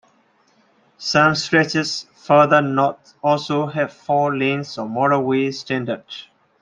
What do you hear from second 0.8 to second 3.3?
Some stretches further north